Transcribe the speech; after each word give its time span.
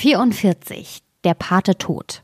44. 0.00 1.02
Der 1.24 1.34
Pate 1.34 1.76
tot. 1.76 2.22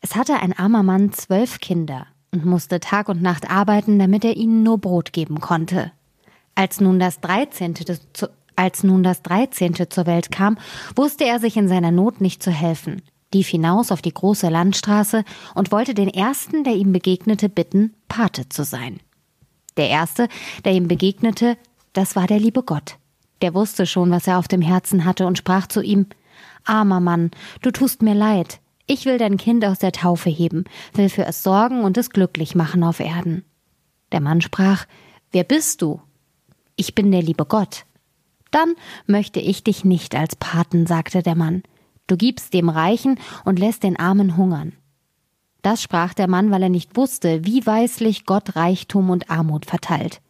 Es 0.00 0.14
hatte 0.14 0.38
ein 0.38 0.56
armer 0.56 0.84
Mann 0.84 1.12
zwölf 1.12 1.58
Kinder 1.58 2.06
und 2.30 2.46
musste 2.46 2.78
Tag 2.78 3.08
und 3.08 3.20
Nacht 3.20 3.50
arbeiten, 3.50 3.98
damit 3.98 4.24
er 4.24 4.36
ihnen 4.36 4.62
nur 4.62 4.78
Brot 4.78 5.12
geben 5.12 5.40
konnte. 5.40 5.90
Als 6.54 6.80
nun 6.80 7.00
das 7.00 7.20
Dreizehnte, 7.20 7.98
als 8.54 8.84
nun 8.84 9.02
das 9.02 9.22
Dreizehnte 9.22 9.88
zur 9.88 10.06
Welt 10.06 10.30
kam, 10.30 10.56
wusste 10.94 11.24
er 11.24 11.40
sich 11.40 11.56
in 11.56 11.66
seiner 11.66 11.90
Not 11.90 12.20
nicht 12.20 12.44
zu 12.44 12.52
helfen, 12.52 13.02
lief 13.34 13.48
hinaus 13.48 13.90
auf 13.90 14.00
die 14.00 14.14
große 14.14 14.48
Landstraße 14.48 15.24
und 15.56 15.72
wollte 15.72 15.94
den 15.94 16.10
ersten, 16.10 16.62
der 16.62 16.76
ihm 16.76 16.92
begegnete, 16.92 17.48
bitten, 17.48 17.92
Pate 18.06 18.48
zu 18.48 18.62
sein. 18.62 19.00
Der 19.76 19.88
erste, 19.88 20.28
der 20.64 20.74
ihm 20.74 20.86
begegnete, 20.86 21.58
das 21.92 22.14
war 22.14 22.28
der 22.28 22.38
liebe 22.38 22.62
Gott. 22.62 22.98
Der 23.42 23.52
wusste 23.52 23.84
schon, 23.84 24.12
was 24.12 24.28
er 24.28 24.38
auf 24.38 24.46
dem 24.46 24.62
Herzen 24.62 25.04
hatte 25.04 25.26
und 25.26 25.38
sprach 25.38 25.66
zu 25.66 25.82
ihm, 25.82 26.06
Armer 26.64 27.00
Mann, 27.00 27.30
du 27.62 27.70
tust 27.70 28.02
mir 28.02 28.14
leid. 28.14 28.60
Ich 28.86 29.04
will 29.04 29.18
dein 29.18 29.36
Kind 29.36 29.64
aus 29.64 29.78
der 29.78 29.92
Taufe 29.92 30.30
heben, 30.30 30.64
will 30.94 31.08
für 31.08 31.26
es 31.26 31.42
sorgen 31.42 31.82
und 31.82 31.98
es 31.98 32.10
glücklich 32.10 32.54
machen 32.54 32.84
auf 32.84 33.00
Erden. 33.00 33.44
Der 34.12 34.20
Mann 34.20 34.40
sprach, 34.40 34.86
Wer 35.32 35.44
bist 35.44 35.82
du? 35.82 36.00
Ich 36.76 36.94
bin 36.94 37.10
der 37.10 37.22
liebe 37.22 37.44
Gott. 37.44 37.84
Dann 38.50 38.74
möchte 39.06 39.40
ich 39.40 39.64
dich 39.64 39.84
nicht 39.84 40.14
als 40.14 40.36
Paten, 40.36 40.86
sagte 40.86 41.22
der 41.22 41.34
Mann. 41.34 41.62
Du 42.06 42.16
gibst 42.16 42.54
dem 42.54 42.68
Reichen 42.68 43.18
und 43.44 43.58
lässt 43.58 43.82
den 43.82 43.98
Armen 43.98 44.36
hungern. 44.36 44.72
Das 45.62 45.82
sprach 45.82 46.14
der 46.14 46.28
Mann, 46.28 46.52
weil 46.52 46.62
er 46.62 46.68
nicht 46.68 46.96
wusste, 46.96 47.44
wie 47.44 47.66
weislich 47.66 48.24
Gott 48.24 48.54
Reichtum 48.54 49.10
und 49.10 49.30
Armut 49.30 49.66
verteilt. 49.66 50.20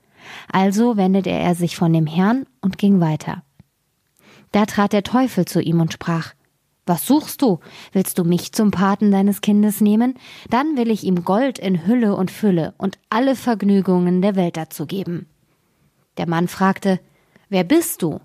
Also 0.51 0.97
wendete 0.97 1.31
er 1.31 1.55
sich 1.55 1.77
von 1.77 1.93
dem 1.93 2.07
Herrn 2.07 2.47
und 2.63 2.79
ging 2.79 3.01
weiter. 3.01 3.43
Da 4.53 4.67
trat 4.67 4.93
der 4.93 5.03
Teufel 5.03 5.45
zu 5.45 5.61
ihm 5.61 5.81
und 5.81 5.93
sprach 5.93 6.35
Was 6.87 7.07
suchst 7.07 7.43
du? 7.43 7.61
Willst 7.93 8.19
du 8.19 8.25
mich 8.25 8.53
zum 8.53 8.71
Paten 8.71 9.11
deines 9.11 9.41
Kindes 9.41 9.81
nehmen? 9.81 10.15
Dann 10.51 10.77
will 10.77 10.91
ich 10.91 11.05
ihm 11.05 11.25
Gold 11.25 11.59
in 11.59 11.87
Hülle 11.87 12.17
und 12.17 12.31
Fülle 12.31 12.75
und 12.79 12.99
alle 13.11 13.37
Vergnügungen 13.37 14.23
der 14.23 14.37
Welt 14.37 14.57
dazu 14.57 14.87
geben. 14.87 15.27
Der 16.17 16.29
Mann 16.29 16.49
fragte 16.49 17.01
Wer 17.49 17.65
bist 17.65 18.03
du? 18.03 18.21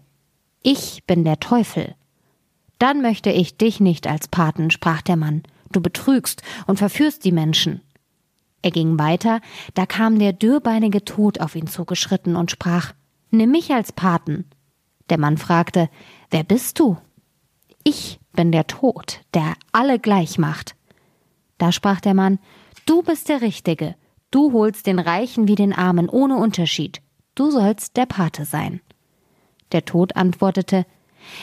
Ich 0.63 1.03
bin 1.05 1.23
der 1.23 1.39
Teufel. 1.39 1.95
Dann 2.79 3.01
möchte 3.01 3.29
ich 3.29 3.57
dich 3.57 3.79
nicht 3.79 4.07
als 4.07 4.27
Paten, 4.27 4.71
sprach 4.71 5.01
der 5.01 5.15
Mann. 5.15 5.43
Du 5.71 5.81
betrügst 5.81 6.41
und 6.67 6.77
verführst 6.77 7.23
die 7.25 7.31
Menschen. 7.31 7.81
Er 8.63 8.71
ging 8.71 8.99
weiter, 8.99 9.41
da 9.73 9.85
kam 9.85 10.19
der 10.19 10.33
dürrbeinige 10.33 11.03
Tod 11.03 11.39
auf 11.39 11.55
ihn 11.55 11.67
zugeschritten 11.67 12.35
und 12.35 12.51
sprach 12.51 12.93
Nimm 13.31 13.51
mich 13.51 13.71
als 13.71 13.91
Paten. 13.91 14.45
Der 15.09 15.17
Mann 15.17 15.37
fragte 15.37 15.89
Wer 16.29 16.43
bist 16.43 16.79
du? 16.79 16.97
Ich 17.83 18.19
bin 18.33 18.51
der 18.51 18.67
Tod, 18.67 19.21
der 19.33 19.53
alle 19.71 19.99
gleich 19.99 20.37
macht. 20.37 20.75
Da 21.57 21.71
sprach 21.71 22.01
der 22.01 22.13
Mann, 22.13 22.39
Du 22.85 23.03
bist 23.03 23.29
der 23.29 23.41
Richtige, 23.41 23.95
du 24.31 24.53
holst 24.53 24.87
den 24.87 24.99
Reichen 24.99 25.47
wie 25.47 25.55
den 25.55 25.73
Armen 25.73 26.09
ohne 26.09 26.35
Unterschied, 26.37 27.01
du 27.35 27.51
sollst 27.51 27.97
der 27.97 28.05
Pate 28.05 28.45
sein. 28.45 28.81
Der 29.71 29.85
Tod 29.85 30.15
antwortete, 30.15 30.85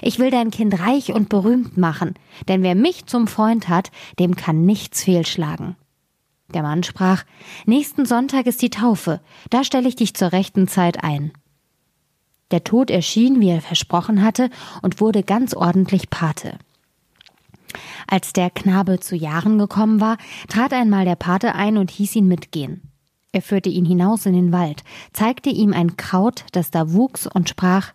Ich 0.02 0.18
will 0.18 0.30
dein 0.30 0.50
Kind 0.50 0.80
reich 0.80 1.12
und 1.12 1.28
berühmt 1.28 1.76
machen, 1.76 2.14
denn 2.48 2.62
wer 2.62 2.74
mich 2.74 3.06
zum 3.06 3.26
Freund 3.26 3.68
hat, 3.68 3.90
dem 4.18 4.36
kann 4.36 4.64
nichts 4.64 5.04
fehlschlagen. 5.04 5.76
Der 6.54 6.62
Mann 6.62 6.82
sprach, 6.82 7.24
Nächsten 7.66 8.06
Sonntag 8.06 8.46
ist 8.46 8.62
die 8.62 8.70
Taufe, 8.70 9.20
da 9.50 9.64
stelle 9.64 9.88
ich 9.88 9.96
dich 9.96 10.14
zur 10.14 10.32
rechten 10.32 10.66
Zeit 10.66 11.04
ein. 11.04 11.32
Der 12.50 12.64
Tod 12.64 12.90
erschien, 12.90 13.40
wie 13.40 13.50
er 13.50 13.60
versprochen 13.60 14.22
hatte, 14.22 14.50
und 14.82 15.00
wurde 15.00 15.22
ganz 15.22 15.54
ordentlich 15.54 16.10
Pate. 16.10 16.58
Als 18.06 18.32
der 18.32 18.50
Knabe 18.50 19.00
zu 19.00 19.16
Jahren 19.16 19.58
gekommen 19.58 20.00
war, 20.00 20.16
trat 20.48 20.72
einmal 20.72 21.04
der 21.04 21.16
Pate 21.16 21.54
ein 21.54 21.76
und 21.76 21.90
hieß 21.90 22.16
ihn 22.16 22.28
mitgehen. 22.28 22.82
Er 23.32 23.42
führte 23.42 23.68
ihn 23.68 23.84
hinaus 23.84 24.24
in 24.24 24.32
den 24.32 24.52
Wald, 24.52 24.82
zeigte 25.12 25.50
ihm 25.50 25.74
ein 25.74 25.96
Kraut, 25.96 26.44
das 26.52 26.70
da 26.70 26.92
wuchs, 26.92 27.26
und 27.26 27.48
sprach 27.48 27.92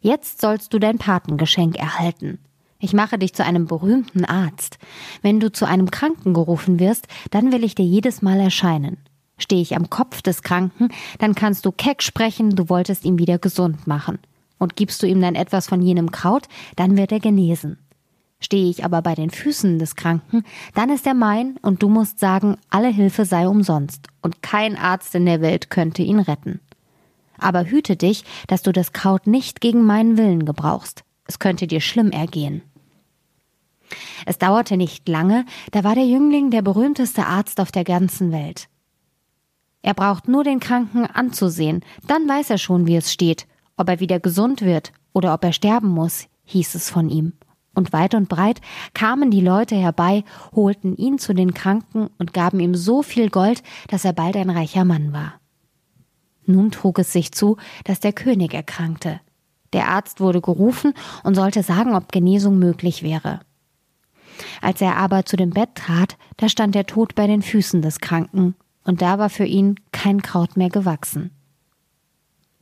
Jetzt 0.00 0.40
sollst 0.40 0.72
du 0.74 0.78
dein 0.78 0.98
Patengeschenk 0.98 1.76
erhalten. 1.76 2.38
Ich 2.78 2.92
mache 2.92 3.18
dich 3.18 3.32
zu 3.32 3.42
einem 3.44 3.66
berühmten 3.66 4.24
Arzt. 4.24 4.78
Wenn 5.22 5.40
du 5.40 5.50
zu 5.50 5.64
einem 5.64 5.90
Kranken 5.90 6.34
gerufen 6.34 6.78
wirst, 6.78 7.08
dann 7.30 7.50
will 7.50 7.64
ich 7.64 7.74
dir 7.74 7.86
jedes 7.86 8.20
Mal 8.20 8.38
erscheinen. 8.38 8.98
Stehe 9.38 9.60
ich 9.60 9.76
am 9.76 9.90
Kopf 9.90 10.22
des 10.22 10.42
Kranken, 10.42 10.88
dann 11.18 11.34
kannst 11.34 11.66
du 11.66 11.72
keck 11.72 12.02
sprechen, 12.02 12.56
du 12.56 12.68
wolltest 12.68 13.04
ihn 13.04 13.18
wieder 13.18 13.38
gesund 13.38 13.86
machen. 13.86 14.18
Und 14.58 14.76
gibst 14.76 15.02
du 15.02 15.06
ihm 15.06 15.20
dann 15.20 15.34
etwas 15.34 15.66
von 15.66 15.82
jenem 15.82 16.10
Kraut, 16.10 16.48
dann 16.76 16.96
wird 16.96 17.12
er 17.12 17.20
genesen. 17.20 17.78
Stehe 18.40 18.68
ich 18.68 18.84
aber 18.84 19.02
bei 19.02 19.14
den 19.14 19.30
Füßen 19.30 19.78
des 19.78 19.96
Kranken, 19.96 20.44
dann 20.74 20.90
ist 20.90 21.06
er 21.06 21.14
mein, 21.14 21.56
und 21.62 21.82
du 21.82 21.88
musst 21.88 22.18
sagen, 22.18 22.56
alle 22.70 22.88
Hilfe 22.88 23.24
sei 23.24 23.48
umsonst, 23.48 24.08
und 24.22 24.42
kein 24.42 24.76
Arzt 24.76 25.14
in 25.14 25.26
der 25.26 25.40
Welt 25.40 25.70
könnte 25.70 26.02
ihn 26.02 26.20
retten. 26.20 26.60
Aber 27.38 27.64
hüte 27.64 27.96
dich, 27.96 28.24
dass 28.46 28.62
du 28.62 28.72
das 28.72 28.92
Kraut 28.92 29.26
nicht 29.26 29.60
gegen 29.60 29.84
meinen 29.84 30.16
Willen 30.16 30.46
gebrauchst. 30.46 31.04
Es 31.26 31.38
könnte 31.38 31.66
dir 31.66 31.80
schlimm 31.80 32.10
ergehen. 32.10 32.62
Es 34.24 34.38
dauerte 34.38 34.76
nicht 34.76 35.08
lange, 35.08 35.44
da 35.70 35.84
war 35.84 35.94
der 35.94 36.06
Jüngling 36.06 36.50
der 36.50 36.62
berühmteste 36.62 37.26
Arzt 37.26 37.60
auf 37.60 37.72
der 37.72 37.84
ganzen 37.84 38.32
Welt. 38.32 38.68
Er 39.86 39.94
braucht 39.94 40.26
nur 40.26 40.42
den 40.42 40.58
Kranken 40.58 41.06
anzusehen, 41.06 41.84
dann 42.08 42.28
weiß 42.28 42.50
er 42.50 42.58
schon, 42.58 42.88
wie 42.88 42.96
es 42.96 43.12
steht, 43.12 43.46
ob 43.76 43.88
er 43.88 44.00
wieder 44.00 44.18
gesund 44.18 44.62
wird 44.62 44.92
oder 45.12 45.32
ob 45.32 45.44
er 45.44 45.52
sterben 45.52 45.86
muss, 45.86 46.26
hieß 46.44 46.74
es 46.74 46.90
von 46.90 47.08
ihm. 47.08 47.34
Und 47.72 47.92
weit 47.92 48.16
und 48.16 48.28
breit 48.28 48.60
kamen 48.94 49.30
die 49.30 49.40
Leute 49.40 49.76
herbei, 49.76 50.24
holten 50.52 50.96
ihn 50.96 51.20
zu 51.20 51.34
den 51.34 51.54
Kranken 51.54 52.10
und 52.18 52.32
gaben 52.32 52.58
ihm 52.58 52.74
so 52.74 53.04
viel 53.04 53.30
Gold, 53.30 53.62
dass 53.86 54.04
er 54.04 54.12
bald 54.12 54.34
ein 54.36 54.50
reicher 54.50 54.84
Mann 54.84 55.12
war. 55.12 55.34
Nun 56.46 56.72
trug 56.72 56.98
es 56.98 57.12
sich 57.12 57.30
zu, 57.30 57.56
dass 57.84 58.00
der 58.00 58.12
König 58.12 58.54
erkrankte. 58.54 59.20
Der 59.72 59.86
Arzt 59.86 60.18
wurde 60.18 60.40
gerufen 60.40 60.94
und 61.22 61.36
sollte 61.36 61.62
sagen, 61.62 61.94
ob 61.94 62.10
Genesung 62.10 62.58
möglich 62.58 63.04
wäre. 63.04 63.38
Als 64.60 64.80
er 64.80 64.96
aber 64.96 65.24
zu 65.24 65.36
dem 65.36 65.50
Bett 65.50 65.76
trat, 65.76 66.18
da 66.38 66.48
stand 66.48 66.74
der 66.74 66.86
Tod 66.86 67.14
bei 67.14 67.28
den 67.28 67.42
Füßen 67.42 67.82
des 67.82 68.00
Kranken 68.00 68.56
und 68.86 69.02
da 69.02 69.18
war 69.18 69.30
für 69.30 69.44
ihn 69.44 69.76
kein 69.92 70.22
Kraut 70.22 70.56
mehr 70.56 70.70
gewachsen. 70.70 71.30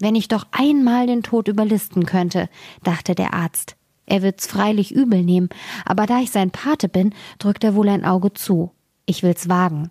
Wenn 0.01 0.15
ich 0.15 0.29
doch 0.29 0.47
einmal 0.51 1.07
den 1.07 1.23
Tod 1.23 1.49
überlisten 1.49 2.07
könnte, 2.07 2.49
dachte 2.83 3.15
der 3.15 3.35
Arzt. 3.35 3.77
Er 4.07 4.23
wird's 4.23 4.47
freilich 4.47 4.95
übel 4.95 5.23
nehmen, 5.23 5.49
aber 5.85 6.07
da 6.07 6.21
ich 6.21 6.31
sein 6.31 6.51
Pate 6.51 6.89
bin, 6.89 7.15
drückt 7.39 7.65
er 7.65 7.75
wohl 7.75 7.89
ein 7.89 8.05
Auge 8.05 8.33
zu. 8.33 8.73
Ich 9.07 9.23
will's 9.23 9.49
wagen. 9.49 9.91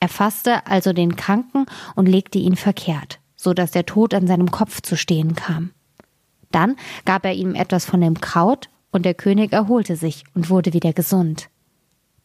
Er 0.00 0.08
fasste 0.08 0.66
also 0.66 0.92
den 0.92 1.16
Kranken 1.16 1.66
und 1.94 2.06
legte 2.06 2.38
ihn 2.38 2.56
verkehrt, 2.56 3.20
so 3.36 3.52
dass 3.52 3.70
der 3.70 3.86
Tod 3.86 4.14
an 4.14 4.26
seinem 4.26 4.50
Kopf 4.50 4.80
zu 4.80 4.96
stehen 4.96 5.34
kam. 5.34 5.70
Dann 6.52 6.76
gab 7.04 7.24
er 7.24 7.34
ihm 7.34 7.54
etwas 7.54 7.84
von 7.84 8.00
dem 8.00 8.20
Kraut, 8.20 8.68
und 8.92 9.04
der 9.04 9.14
König 9.14 9.52
erholte 9.52 9.94
sich 9.94 10.24
und 10.34 10.50
wurde 10.50 10.72
wieder 10.72 10.92
gesund. 10.92 11.48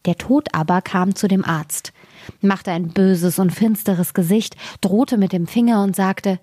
Der 0.04 0.16
Tod 0.16 0.48
aber 0.52 0.82
kam 0.82 1.14
zu 1.14 1.28
dem 1.28 1.44
Arzt 1.44 1.92
machte 2.40 2.72
ein 2.72 2.88
böses 2.88 3.38
und 3.38 3.50
finsteres 3.50 4.14
Gesicht, 4.14 4.56
drohte 4.80 5.18
mit 5.18 5.32
dem 5.32 5.46
Finger 5.46 5.82
und 5.82 5.96
sagte 5.96 6.38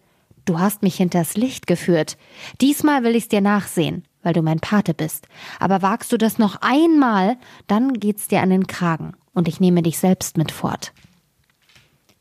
Du 0.45 0.59
hast 0.59 0.83
mich 0.83 0.95
hinters 0.97 1.37
Licht 1.37 1.67
geführt. 1.67 2.17
Diesmal 2.59 3.03
will 3.03 3.15
ich's 3.15 3.29
dir 3.29 3.39
nachsehen, 3.39 4.03
weil 4.23 4.33
du 4.33 4.41
mein 4.41 4.59
Pate 4.59 4.93
bist. 4.93 5.27
Aber 5.59 5.81
wagst 5.81 6.11
du 6.11 6.17
das 6.17 6.37
noch 6.37 6.57
einmal, 6.61 7.37
dann 7.67 7.93
geht's 7.93 8.27
dir 8.27 8.41
an 8.41 8.49
den 8.49 8.67
Kragen, 8.67 9.13
und 9.33 9.47
ich 9.47 9.61
nehme 9.61 9.81
dich 9.81 9.99
selbst 9.99 10.37
mit 10.37 10.51
fort. 10.51 10.91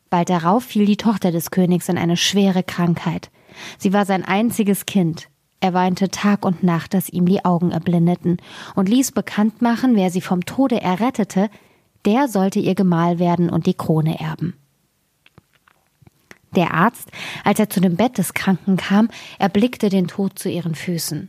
Bald 0.09 0.29
darauf 0.29 0.62
fiel 0.65 0.87
die 0.87 0.97
Tochter 0.97 1.33
des 1.33 1.50
Königs 1.50 1.89
in 1.89 1.99
eine 1.99 2.17
schwere 2.17 2.62
Krankheit. 2.62 3.31
Sie 3.79 3.93
war 3.93 4.06
sein 4.06 4.25
einziges 4.25 4.87
Kind. 4.87 5.29
Er 5.61 5.75
weinte 5.75 6.11
Tag 6.11 6.44
und 6.44 6.62
Nacht, 6.62 6.94
dass 6.94 7.09
ihm 7.09 7.26
die 7.26 7.44
Augen 7.44 7.70
erblindeten, 7.70 8.37
und 8.75 8.88
ließ 8.88 9.12
bekannt 9.12 9.62
machen, 9.62 9.97
wer 9.97 10.11
sie 10.11 10.20
vom 10.20 10.44
Tode 10.44 10.81
errettete, 10.81 11.50
der 12.04 12.28
sollte 12.28 12.58
ihr 12.58 12.75
Gemahl 12.75 13.19
werden 13.19 13.50
und 13.50 13.66
die 13.66 13.75
Krone 13.75 14.19
erben. 14.19 14.54
Der 16.54 16.75
Arzt, 16.75 17.10
als 17.44 17.58
er 17.58 17.70
zu 17.70 17.81
dem 17.81 17.96
Bett 17.96 18.19
des 18.19 18.34
Kranken 18.34 18.76
kam, 18.76 19.08
erblickte 19.38 19.88
den 19.88 20.06
Tod 20.06 20.38
zu 20.38 20.50
ihren 20.50 20.75
Füßen. 20.75 21.28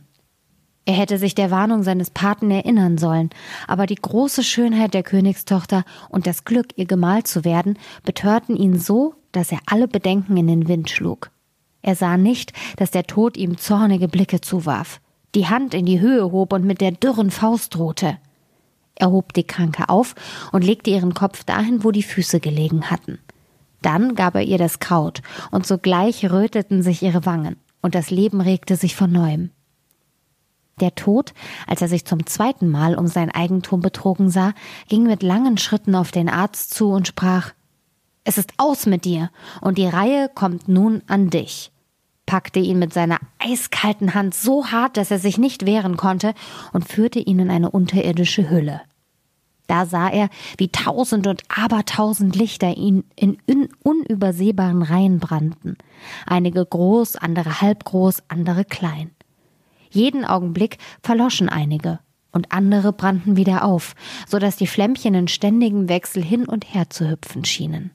Er 0.86 0.94
hätte 0.94 1.16
sich 1.16 1.34
der 1.34 1.50
Warnung 1.50 1.82
seines 1.82 2.10
Paten 2.10 2.50
erinnern 2.50 2.98
sollen, 2.98 3.30
aber 3.66 3.86
die 3.86 3.94
große 3.94 4.44
Schönheit 4.44 4.92
der 4.92 5.02
Königstochter 5.02 5.84
und 6.10 6.26
das 6.26 6.44
Glück, 6.44 6.68
ihr 6.76 6.84
Gemahl 6.84 7.22
zu 7.22 7.44
werden, 7.44 7.78
betörten 8.04 8.54
ihn 8.54 8.78
so, 8.78 9.14
dass 9.32 9.50
er 9.50 9.60
alle 9.66 9.88
Bedenken 9.88 10.36
in 10.36 10.46
den 10.46 10.68
Wind 10.68 10.90
schlug. 10.90 11.30
Er 11.80 11.94
sah 11.94 12.18
nicht, 12.18 12.52
dass 12.76 12.90
der 12.90 13.06
Tod 13.06 13.38
ihm 13.38 13.56
zornige 13.56 14.08
Blicke 14.08 14.42
zuwarf, 14.42 15.00
die 15.34 15.48
Hand 15.48 15.72
in 15.72 15.86
die 15.86 16.00
Höhe 16.00 16.30
hob 16.30 16.52
und 16.52 16.64
mit 16.64 16.82
der 16.82 16.92
dürren 16.92 17.30
Faust 17.30 17.74
drohte. 17.74 18.18
Er 18.96 19.10
hob 19.10 19.32
die 19.32 19.44
Kranke 19.44 19.88
auf 19.88 20.14
und 20.52 20.64
legte 20.64 20.90
ihren 20.90 21.14
Kopf 21.14 21.44
dahin, 21.44 21.84
wo 21.84 21.90
die 21.90 22.02
Füße 22.02 22.40
gelegen 22.40 22.90
hatten. 22.90 23.18
Dann 23.82 24.14
gab 24.14 24.34
er 24.34 24.42
ihr 24.42 24.58
das 24.58 24.78
Kraut, 24.78 25.20
und 25.50 25.66
sogleich 25.66 26.30
röteten 26.30 26.82
sich 26.82 27.02
ihre 27.02 27.26
Wangen, 27.26 27.56
und 27.82 27.94
das 27.94 28.10
Leben 28.10 28.40
regte 28.40 28.76
sich 28.76 28.96
von 28.96 29.12
neuem. 29.12 29.50
Der 30.80 30.94
Tod, 30.94 31.34
als 31.66 31.82
er 31.82 31.88
sich 31.88 32.04
zum 32.04 32.26
zweiten 32.26 32.68
Mal 32.68 32.96
um 32.96 33.06
sein 33.06 33.30
Eigentum 33.30 33.80
betrogen 33.80 34.30
sah, 34.30 34.54
ging 34.88 35.04
mit 35.04 35.22
langen 35.22 35.58
Schritten 35.58 35.94
auf 35.94 36.10
den 36.10 36.28
Arzt 36.28 36.72
zu 36.74 36.90
und 36.90 37.06
sprach 37.06 37.52
Es 38.24 38.38
ist 38.38 38.54
aus 38.56 38.86
mit 38.86 39.04
dir, 39.04 39.30
und 39.60 39.76
die 39.76 39.86
Reihe 39.86 40.30
kommt 40.34 40.66
nun 40.66 41.02
an 41.06 41.30
dich 41.30 41.70
packte 42.34 42.58
ihn 42.58 42.80
mit 42.80 42.92
seiner 42.92 43.20
eiskalten 43.38 44.12
Hand 44.12 44.34
so 44.34 44.66
hart, 44.66 44.96
dass 44.96 45.12
er 45.12 45.20
sich 45.20 45.38
nicht 45.38 45.66
wehren 45.66 45.96
konnte, 45.96 46.34
und 46.72 46.88
führte 46.88 47.20
ihn 47.20 47.38
in 47.38 47.48
eine 47.48 47.70
unterirdische 47.70 48.50
Hülle. 48.50 48.80
Da 49.68 49.86
sah 49.86 50.08
er, 50.08 50.28
wie 50.58 50.66
tausend 50.66 51.28
und 51.28 51.44
abertausend 51.48 52.34
Lichter 52.34 52.76
ihn 52.76 53.04
in 53.14 53.38
unübersehbaren 53.84 54.82
Reihen 54.82 55.20
brannten, 55.20 55.76
einige 56.26 56.66
groß, 56.66 57.14
andere 57.14 57.60
halbgroß, 57.60 58.24
andere 58.26 58.64
klein. 58.64 59.12
Jeden 59.90 60.24
Augenblick 60.24 60.78
verloschen 61.04 61.48
einige, 61.48 62.00
und 62.32 62.50
andere 62.50 62.92
brannten 62.92 63.36
wieder 63.36 63.64
auf, 63.64 63.94
so 64.26 64.40
dass 64.40 64.56
die 64.56 64.66
Flämmchen 64.66 65.14
in 65.14 65.28
ständigem 65.28 65.88
Wechsel 65.88 66.24
hin 66.24 66.46
und 66.46 66.74
her 66.74 66.90
zu 66.90 67.08
hüpfen 67.08 67.44
schienen. 67.44 67.92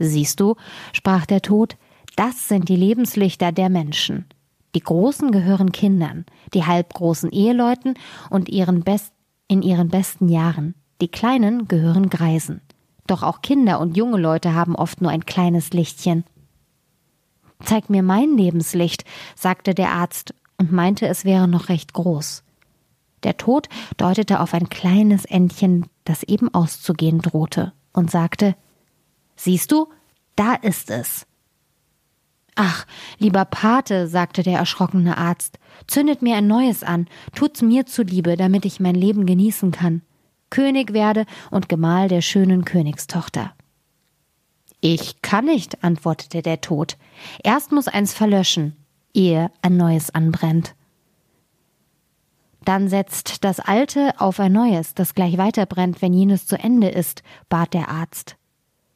Siehst 0.00 0.40
du, 0.40 0.56
sprach 0.92 1.26
der 1.26 1.42
Tod, 1.42 1.76
das 2.16 2.48
sind 2.48 2.68
die 2.68 2.76
Lebenslichter 2.76 3.52
der 3.52 3.68
Menschen. 3.68 4.26
Die 4.74 4.80
Großen 4.80 5.32
gehören 5.32 5.72
Kindern, 5.72 6.24
die 6.54 6.64
halbgroßen 6.64 7.30
Eheleuten 7.30 7.94
und 8.30 8.48
ihren 8.48 8.82
Best 8.82 9.12
in 9.48 9.62
ihren 9.62 9.88
besten 9.88 10.28
Jahren. 10.28 10.74
Die 11.00 11.08
Kleinen 11.08 11.68
gehören 11.68 12.08
Greisen. 12.08 12.62
Doch 13.06 13.22
auch 13.22 13.42
Kinder 13.42 13.80
und 13.80 13.96
junge 13.96 14.18
Leute 14.18 14.54
haben 14.54 14.76
oft 14.76 15.02
nur 15.02 15.10
ein 15.10 15.26
kleines 15.26 15.72
Lichtchen. 15.72 16.24
Zeig 17.62 17.90
mir 17.90 18.02
mein 18.02 18.36
Lebenslicht, 18.36 19.04
sagte 19.36 19.74
der 19.74 19.90
Arzt 19.90 20.34
und 20.58 20.72
meinte, 20.72 21.06
es 21.06 21.24
wäre 21.24 21.48
noch 21.48 21.68
recht 21.68 21.92
groß. 21.92 22.44
Der 23.22 23.36
Tod 23.36 23.68
deutete 23.96 24.40
auf 24.40 24.54
ein 24.54 24.68
kleines 24.68 25.24
Entchen, 25.24 25.86
das 26.04 26.22
eben 26.22 26.52
auszugehen 26.54 27.20
drohte, 27.20 27.72
und 27.92 28.10
sagte 28.10 28.56
Siehst 29.36 29.70
du, 29.72 29.88
da 30.36 30.54
ist 30.54 30.90
es. 30.90 31.26
Ach, 32.54 32.86
lieber 33.18 33.44
Pate, 33.44 34.06
sagte 34.08 34.42
der 34.42 34.58
erschrockene 34.58 35.16
Arzt, 35.16 35.58
zündet 35.86 36.20
mir 36.20 36.36
ein 36.36 36.46
neues 36.46 36.82
an, 36.82 37.08
tut's 37.34 37.62
mir 37.62 37.86
zuliebe, 37.86 38.36
damit 38.36 38.64
ich 38.64 38.80
mein 38.80 38.94
Leben 38.94 39.24
genießen 39.24 39.70
kann. 39.70 40.02
König 40.50 40.92
werde 40.92 41.24
und 41.50 41.70
Gemahl 41.70 42.08
der 42.08 42.20
schönen 42.20 42.64
Königstochter. 42.64 43.52
Ich 44.80 45.22
kann 45.22 45.46
nicht, 45.46 45.82
antwortete 45.82 46.42
der 46.42 46.60
Tod. 46.60 46.98
Erst 47.42 47.72
muss 47.72 47.88
eins 47.88 48.12
verlöschen, 48.12 48.76
ehe 49.14 49.50
ein 49.62 49.76
neues 49.76 50.14
anbrennt. 50.14 50.74
Dann 52.64 52.88
setzt 52.88 53.44
das 53.44 53.60
Alte 53.60 54.20
auf 54.20 54.38
ein 54.40 54.52
neues, 54.52 54.94
das 54.94 55.14
gleich 55.14 55.38
weiterbrennt, 55.38 56.02
wenn 56.02 56.12
jenes 56.12 56.46
zu 56.46 56.58
Ende 56.58 56.88
ist, 56.88 57.22
bat 57.48 57.74
der 57.74 57.88
Arzt. 57.88 58.36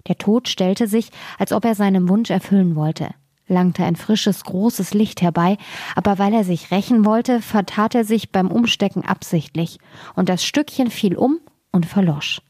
Der 0.08 0.18
Tod 0.18 0.48
stellte 0.48 0.86
sich, 0.86 1.10
als 1.38 1.52
ob 1.52 1.64
er 1.64 1.74
seinen 1.74 2.08
Wunsch 2.08 2.30
erfüllen 2.30 2.76
wollte, 2.76 3.10
langte 3.48 3.84
ein 3.84 3.96
frisches, 3.96 4.44
großes 4.44 4.94
Licht 4.94 5.22
herbei, 5.22 5.56
aber 5.94 6.18
weil 6.18 6.34
er 6.34 6.44
sich 6.44 6.70
rächen 6.70 7.04
wollte, 7.04 7.40
vertat 7.40 7.94
er 7.94 8.04
sich 8.04 8.32
beim 8.32 8.50
Umstecken 8.50 9.04
absichtlich, 9.04 9.78
und 10.14 10.28
das 10.28 10.44
Stückchen 10.44 10.90
fiel 10.90 11.16
um 11.16 11.38
und 11.72 11.86
verlosch. 11.86 12.40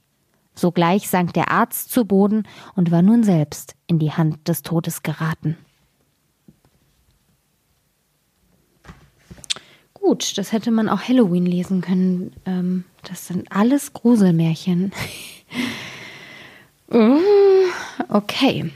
Sogleich 0.54 1.08
sank 1.08 1.34
der 1.34 1.50
Arzt 1.50 1.90
zu 1.90 2.06
Boden 2.06 2.44
und 2.74 2.90
war 2.90 3.02
nun 3.02 3.22
selbst 3.22 3.74
in 3.86 3.98
die 3.98 4.12
Hand 4.12 4.48
des 4.48 4.62
Todes 4.62 5.02
geraten. 5.02 5.58
Gut, 9.92 10.38
das 10.38 10.52
hätte 10.52 10.70
man 10.70 10.88
auch 10.88 11.02
Halloween 11.02 11.44
lesen 11.44 11.80
können. 11.82 12.32
Ähm, 12.46 12.84
das 13.02 13.26
sind 13.26 13.50
alles 13.52 13.92
Gruselmärchen. 13.92 14.92
Mm, 16.88 17.18
okay. 18.10 18.70